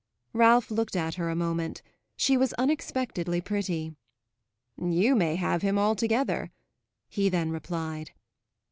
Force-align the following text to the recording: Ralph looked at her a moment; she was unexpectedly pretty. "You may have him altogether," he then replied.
Ralph 0.33 0.71
looked 0.71 0.95
at 0.95 1.13
her 1.13 1.29
a 1.29 1.35
moment; 1.35 1.83
she 2.17 2.35
was 2.35 2.53
unexpectedly 2.53 3.39
pretty. 3.39 3.93
"You 4.75 5.15
may 5.15 5.35
have 5.35 5.61
him 5.61 5.77
altogether," 5.77 6.49
he 7.07 7.29
then 7.29 7.51
replied. 7.51 8.09